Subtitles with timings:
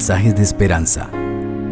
[0.00, 1.10] mensajes de esperanza.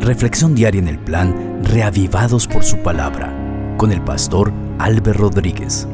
[0.00, 3.34] Reflexión diaria en el plan Reavivados por su palabra
[3.78, 5.88] con el pastor Álvaro Rodríguez.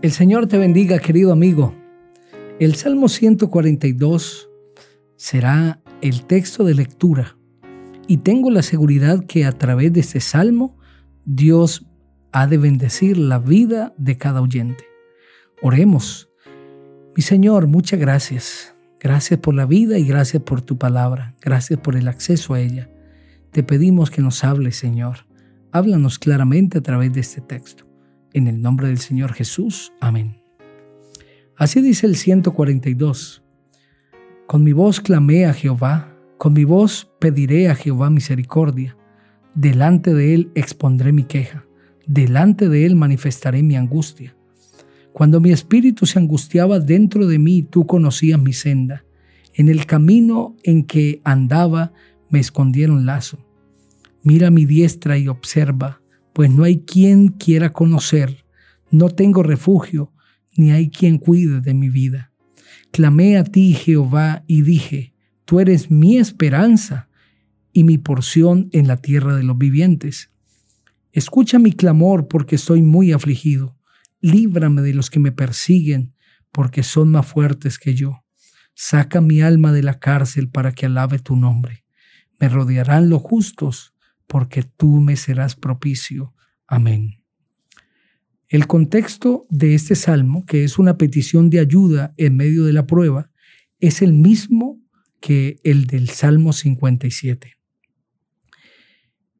[0.00, 1.74] El Señor te bendiga, querido amigo.
[2.58, 4.48] El Salmo 142
[5.16, 7.36] será el texto de lectura
[8.06, 10.78] y tengo la seguridad que a través de este salmo
[11.26, 11.84] Dios
[12.32, 14.84] ha de bendecir la vida de cada oyente.
[15.60, 16.29] Oremos.
[17.16, 18.74] Mi Señor, muchas gracias.
[19.00, 21.34] Gracias por la vida y gracias por tu palabra.
[21.40, 22.88] Gracias por el acceso a ella.
[23.50, 25.26] Te pedimos que nos hables, Señor.
[25.72, 27.84] Háblanos claramente a través de este texto.
[28.32, 29.92] En el nombre del Señor Jesús.
[30.00, 30.40] Amén.
[31.56, 33.42] Así dice el 142.
[34.46, 38.96] Con mi voz clamé a Jehová, con mi voz pediré a Jehová misericordia.
[39.54, 41.64] Delante de él expondré mi queja,
[42.06, 44.36] delante de él manifestaré mi angustia.
[45.12, 49.04] Cuando mi espíritu se angustiaba dentro de mí, tú conocías mi senda.
[49.54, 51.92] En el camino en que andaba
[52.28, 53.44] me escondieron lazo.
[54.22, 56.00] Mira mi diestra y observa,
[56.32, 58.44] pues no hay quien quiera conocer.
[58.90, 60.12] No tengo refugio,
[60.56, 62.32] ni hay quien cuide de mi vida.
[62.92, 67.08] Clamé a ti, Jehová, y dije, Tú eres mi esperanza
[67.72, 70.30] y mi porción en la tierra de los vivientes.
[71.10, 73.79] Escucha mi clamor porque estoy muy afligido
[74.20, 76.14] líbrame de los que me persiguen,
[76.52, 78.24] porque son más fuertes que yo.
[78.74, 81.84] Saca mi alma de la cárcel para que alabe tu nombre.
[82.38, 83.94] Me rodearán los justos,
[84.26, 86.34] porque tú me serás propicio.
[86.66, 87.22] Amén.
[88.48, 92.86] El contexto de este salmo, que es una petición de ayuda en medio de la
[92.86, 93.30] prueba,
[93.78, 94.80] es el mismo
[95.20, 97.56] que el del Salmo 57.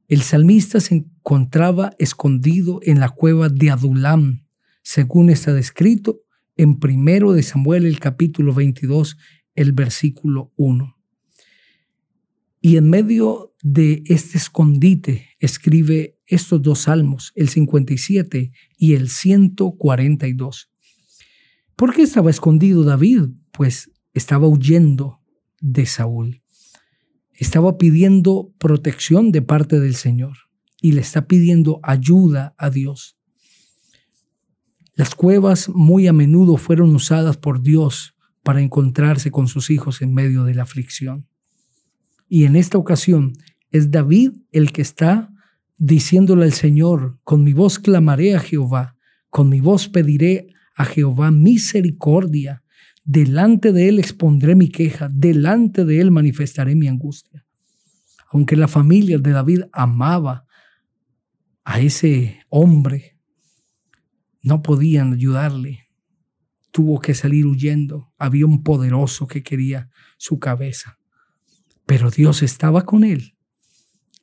[0.08, 4.46] El salmista se encontraba escondido en la cueva de Adulam,
[4.82, 6.22] según está descrito
[6.56, 9.16] en primero de Samuel el capítulo 22,
[9.54, 10.96] el versículo 1.
[12.60, 20.70] Y en medio de este escondite escribe estos dos salmos, el 57 y el 142.
[21.76, 23.30] ¿Por qué estaba escondido David?
[23.52, 25.20] Pues estaba huyendo
[25.60, 26.42] de Saúl.
[27.32, 30.36] Estaba pidiendo protección de parte del Señor
[30.82, 33.16] y le está pidiendo ayuda a Dios.
[35.00, 40.12] Las cuevas muy a menudo fueron usadas por Dios para encontrarse con sus hijos en
[40.12, 41.26] medio de la aflicción.
[42.28, 43.32] Y en esta ocasión
[43.70, 45.32] es David el que está
[45.78, 48.98] diciéndole al Señor, con mi voz clamaré a Jehová,
[49.30, 52.62] con mi voz pediré a Jehová misericordia,
[53.02, 57.46] delante de él expondré mi queja, delante de él manifestaré mi angustia.
[58.30, 60.44] Aunque la familia de David amaba
[61.64, 63.16] a ese hombre,
[64.42, 65.88] no podían ayudarle.
[66.70, 68.12] Tuvo que salir huyendo.
[68.18, 70.98] Había un poderoso que quería su cabeza.
[71.86, 73.34] Pero Dios estaba con él.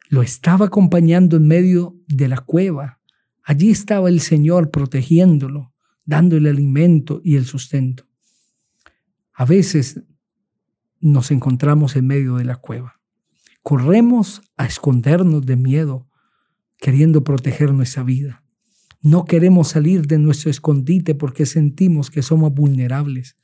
[0.10, 3.02] Lo estaba acompañando en medio de la cueva.
[3.44, 5.74] Allí estaba el Señor protegiéndolo,
[6.06, 8.08] dándole alimento y el sustento.
[9.34, 10.02] A veces
[11.00, 13.00] nos encontramos en medio de la cueva.
[13.62, 16.08] Corremos a escondernos de miedo,
[16.78, 18.44] queriendo proteger nuestra vida.
[19.08, 23.38] No queremos salir de nuestro escondite porque sentimos que somos vulnerables.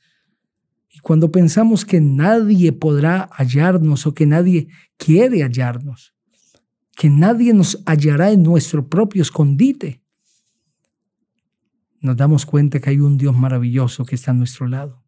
[0.90, 6.14] Y cuando pensamos que nadie podrá hallarnos o que nadie quiere hallarnos,
[6.94, 10.02] que nadie nos hallará en nuestro propio escondite,
[12.02, 15.02] nos damos cuenta que hay un Dios maravilloso que está a nuestro lado.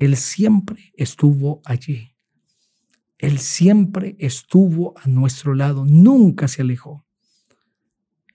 [0.00, 2.16] Él siempre estuvo allí.
[3.18, 7.06] Él siempre estuvo a nuestro lado, nunca se alejó.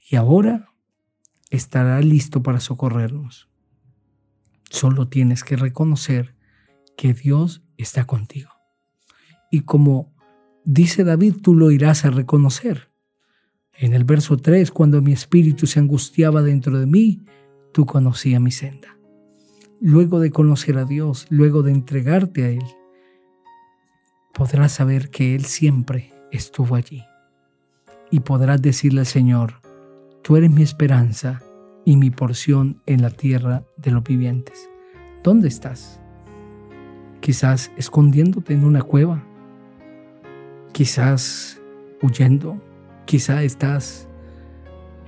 [0.09, 0.71] Y ahora
[1.55, 3.49] estará listo para socorrernos.
[4.69, 6.35] Solo tienes que reconocer
[6.97, 8.51] que Dios está contigo.
[9.51, 10.13] Y como
[10.63, 12.89] dice David, tú lo irás a reconocer.
[13.73, 17.21] En el verso 3, cuando mi espíritu se angustiaba dentro de mí,
[17.73, 18.97] tú conocías mi senda.
[19.81, 22.65] Luego de conocer a Dios, luego de entregarte a Él,
[24.33, 27.03] podrás saber que Él siempre estuvo allí.
[28.11, 29.65] Y podrás decirle al Señor,
[30.25, 31.43] Tú eres mi esperanza
[31.85, 34.69] y mi porción en la tierra de los vivientes.
[35.23, 36.01] ¿Dónde estás?
[37.21, 39.23] Quizás escondiéndote en una cueva,
[40.73, 41.61] quizás
[42.01, 42.61] huyendo,
[43.05, 44.07] quizás estás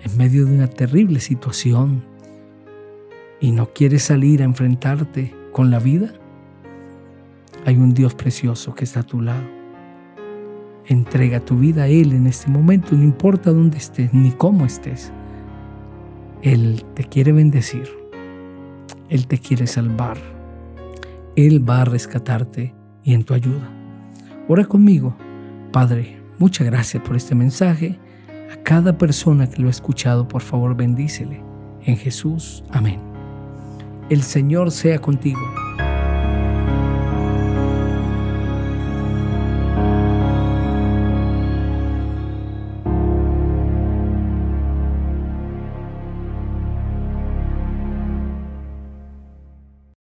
[0.04, 2.06] en medio de una terrible situación
[3.40, 6.14] y no quieres salir a enfrentarte con la vida.
[7.66, 9.44] Hay un Dios precioso que está a tu lado.
[10.86, 15.12] Entrega tu vida a Él en este momento, no importa dónde estés ni cómo estés.
[16.42, 17.90] Él te quiere bendecir.
[19.10, 20.18] Él te quiere salvar.
[21.36, 22.74] Él va a rescatarte
[23.04, 23.70] y en tu ayuda.
[24.48, 25.16] Ora conmigo.
[25.72, 28.00] Padre, muchas gracias por este mensaje.
[28.54, 31.42] A cada persona que lo ha escuchado, por favor, bendícele.
[31.84, 32.64] En Jesús.
[32.72, 33.00] Amén.
[34.10, 35.42] El Señor sea contigo